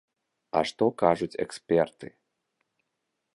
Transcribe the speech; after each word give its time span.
А 0.61 0.63
што 0.69 0.85
кажуць 1.03 1.39
эксперты? 1.45 2.07